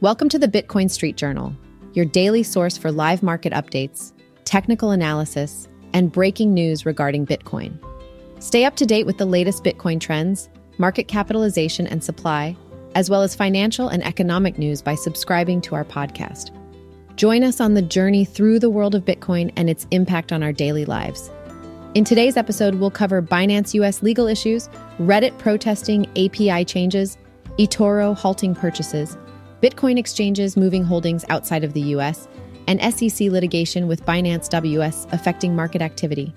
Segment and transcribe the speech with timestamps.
[0.00, 1.52] Welcome to the Bitcoin Street Journal,
[1.92, 4.12] your daily source for live market updates,
[4.44, 7.76] technical analysis, and breaking news regarding Bitcoin.
[8.38, 12.56] Stay up to date with the latest Bitcoin trends, market capitalization and supply,
[12.94, 16.52] as well as financial and economic news by subscribing to our podcast.
[17.16, 20.52] Join us on the journey through the world of Bitcoin and its impact on our
[20.52, 21.28] daily lives.
[21.94, 24.68] In today's episode, we'll cover Binance US legal issues,
[25.00, 27.18] Reddit protesting API changes,
[27.58, 29.16] eToro halting purchases,
[29.62, 32.28] Bitcoin exchanges moving holdings outside of the US,
[32.68, 36.32] and SEC litigation with Binance US affecting market activity.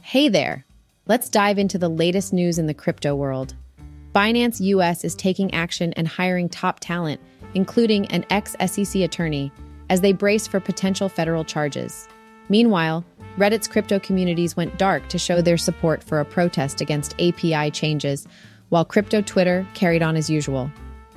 [0.00, 0.64] Hey there!
[1.06, 3.54] Let's dive into the latest news in the crypto world.
[4.14, 7.20] Binance US is taking action and hiring top talent,
[7.52, 9.52] including an ex SEC attorney,
[9.90, 12.08] as they brace for potential federal charges.
[12.48, 13.04] Meanwhile,
[13.36, 18.28] Reddit's crypto communities went dark to show their support for a protest against API changes,
[18.68, 20.70] while crypto Twitter carried on as usual.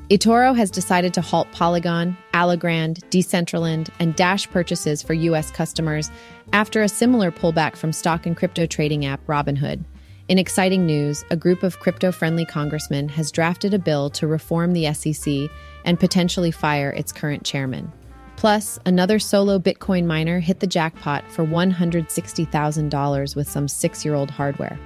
[0.09, 5.51] eToro has decided to halt Polygon, Algorand, Decentraland, and Dash purchases for U.S.
[5.51, 6.09] customers
[6.53, 9.83] after a similar pullback from stock and crypto trading app Robinhood.
[10.27, 14.73] In exciting news, a group of crypto friendly congressmen has drafted a bill to reform
[14.73, 15.49] the SEC
[15.85, 17.91] and potentially fire its current chairman.
[18.37, 24.29] Plus, another solo Bitcoin miner hit the jackpot for $160,000 with some six year old
[24.29, 24.79] hardware.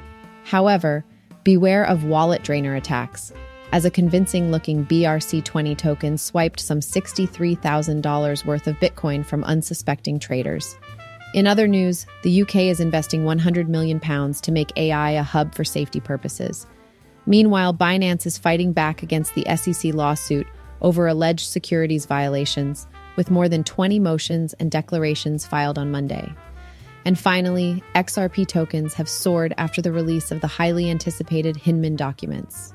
[0.46, 1.04] However,
[1.44, 3.34] beware of wallet drainer attacks,
[3.74, 10.78] as a convincing looking BRC20 token swiped some $63,000 worth of Bitcoin from unsuspecting traders.
[11.34, 15.54] In other news, the UK is investing 100 million pounds to make AI a hub
[15.56, 16.68] for safety purposes.
[17.26, 20.48] Meanwhile, Binance is fighting back against the SEC lawsuit
[20.82, 26.34] over alleged securities violations with more than 20 motions and declarations filed on Monday.
[27.06, 32.74] And finally, XRP tokens have soared after the release of the highly anticipated Hinman documents.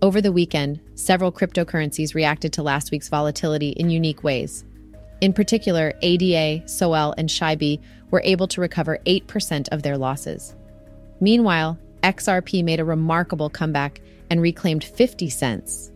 [0.00, 4.64] Over the weekend, several cryptocurrencies reacted to last week's volatility in unique ways.
[5.20, 7.80] In particular, ADA, SOL, and SHIB
[8.12, 10.54] were able to recover 8% of their losses.
[11.20, 14.00] Meanwhile, XRP made a remarkable comeback
[14.30, 15.90] and reclaimed 50 cents.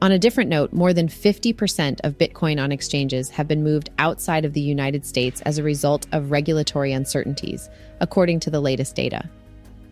[0.00, 4.44] On a different note, more than 50% of Bitcoin on exchanges have been moved outside
[4.44, 7.68] of the United States as a result of regulatory uncertainties,
[8.00, 9.28] according to the latest data.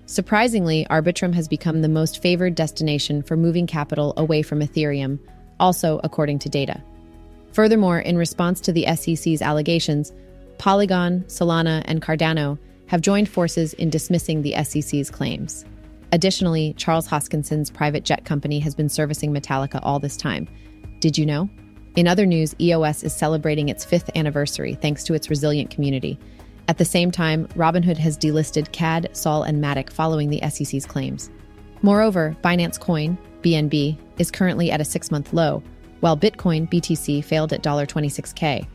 [0.07, 5.19] Surprisingly, Arbitrum has become the most favored destination for moving capital away from Ethereum,
[5.59, 6.81] also according to data.
[7.51, 10.13] Furthermore, in response to the SEC's allegations,
[10.59, 15.65] Polygon, Solana, and Cardano have joined forces in dismissing the SEC's claims.
[16.13, 20.49] Additionally, Charles Hoskinson's private jet company has been servicing Metallica all this time.
[21.01, 21.51] Did you know?
[21.97, 26.19] In other news, EOS is celebrating its fifth anniversary thanks to its resilient community.
[26.69, 31.31] At the same time, Robinhood has delisted CAD, Sol, and Matic following the SEC's claims.
[31.83, 35.63] Moreover, Binance Coin, BNB, is currently at a six month low,
[36.01, 38.67] while Bitcoin, BTC, failed at $26K.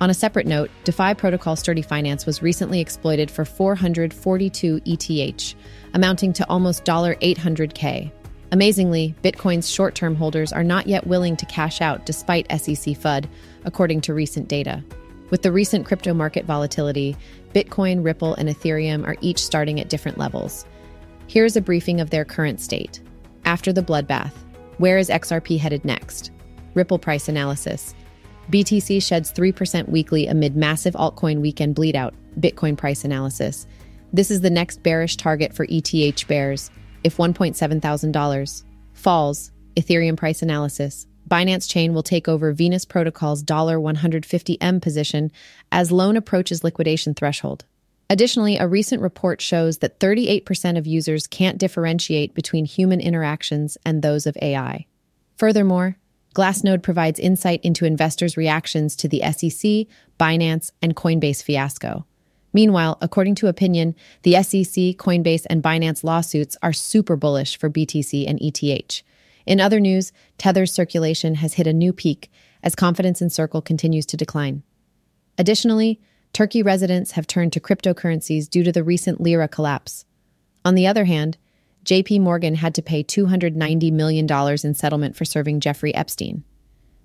[0.00, 5.54] On a separate note, DeFi protocol Sturdy Finance was recently exploited for 442 ETH,
[5.92, 8.10] amounting to almost 800K.
[8.50, 13.28] Amazingly, Bitcoin's short term holders are not yet willing to cash out despite SEC FUD,
[13.66, 14.82] according to recent data.
[15.28, 17.14] With the recent crypto market volatility,
[17.54, 20.64] Bitcoin, Ripple, and Ethereum are each starting at different levels.
[21.26, 23.02] Here's a briefing of their current state.
[23.44, 24.32] After the bloodbath,
[24.78, 26.30] where is XRP headed next?
[26.74, 27.94] Ripple price analysis.
[28.50, 33.66] BTC sheds 3% weekly amid massive altcoin weekend bleedout, Bitcoin price analysis.
[34.12, 36.70] This is the next bearish target for ETH bears,
[37.04, 38.60] if $1.7 thousand
[38.92, 41.06] falls, Ethereum price analysis.
[41.28, 45.30] Binance Chain will take over Venus Protocol's 150M position
[45.70, 47.64] as loan approaches liquidation threshold.
[48.10, 54.02] Additionally, a recent report shows that 38% of users can't differentiate between human interactions and
[54.02, 54.86] those of AI.
[55.36, 55.96] Furthermore,
[56.34, 59.86] Glassnode provides insight into investors' reactions to the SEC,
[60.18, 62.06] Binance, and Coinbase fiasco.
[62.52, 68.28] Meanwhile, according to opinion, the SEC, Coinbase, and Binance lawsuits are super bullish for BTC
[68.28, 69.02] and ETH.
[69.46, 72.30] In other news, Tether's circulation has hit a new peak
[72.62, 74.62] as confidence in Circle continues to decline.
[75.38, 76.00] Additionally,
[76.32, 80.04] Turkey residents have turned to cryptocurrencies due to the recent lira collapse.
[80.64, 81.38] On the other hand,
[81.84, 84.26] JP Morgan had to pay $290 million
[84.64, 86.44] in settlement for serving Jeffrey Epstein.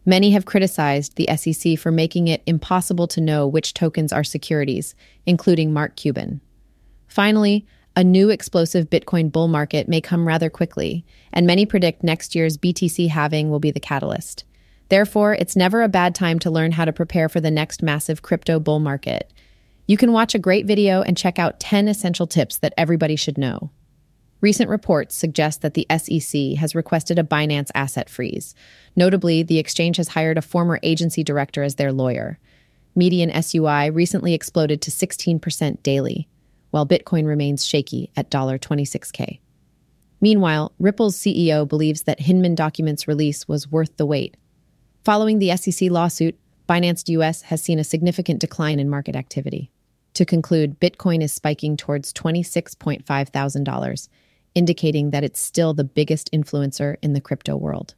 [0.06, 4.94] Many have criticized the SEC for making it impossible to know which tokens are securities,
[5.25, 6.42] including Mark Cuban.
[7.07, 12.36] Finally, a new explosive Bitcoin bull market may come rather quickly, and many predict next
[12.36, 14.44] year's BTC halving will be the catalyst.
[14.89, 18.22] Therefore, it's never a bad time to learn how to prepare for the next massive
[18.22, 19.33] crypto bull market.
[19.88, 23.38] You can watch a great video and check out 10 essential tips that everybody should
[23.38, 23.72] know.
[24.45, 28.53] Recent reports suggest that the SEC has requested a Binance asset freeze.
[28.95, 32.38] Notably, the exchange has hired a former agency director as their lawyer.
[32.94, 36.27] Median SUI recently exploded to 16% daily,
[36.69, 39.39] while Bitcoin remains shaky at $26K.
[40.21, 44.38] Meanwhile, Ripple's CEO believes that Hinman documents release was worth the wait.
[45.03, 46.38] Following the SEC lawsuit,
[46.69, 49.71] Binance US has seen a significant decline in market activity.
[50.13, 53.69] To conclude, Bitcoin is spiking towards $26.5 thousand,
[54.56, 57.94] indicating that it's still the biggest influencer in the crypto world.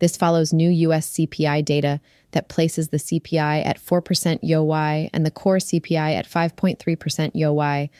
[0.00, 2.00] This follows new US CPI data
[2.30, 7.90] that places the CPI at 4% YoY and the core CPI at 5.3% YoY.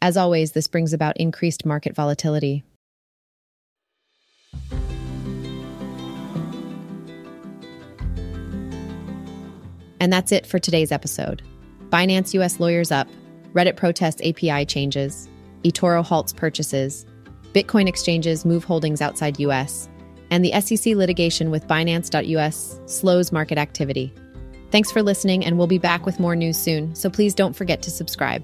[0.00, 2.64] As always, this brings about increased market volatility.
[10.00, 11.42] And that's it for today's episode.
[11.90, 13.06] Binance US lawyers up,
[13.52, 15.28] Reddit protests API changes,
[15.62, 17.06] eToro halts purchases,
[17.52, 19.88] Bitcoin exchanges move holdings outside US,
[20.30, 24.12] and the SEC litigation with Binance.us slows market activity.
[24.70, 27.82] Thanks for listening, and we'll be back with more news soon, so please don't forget
[27.82, 28.42] to subscribe.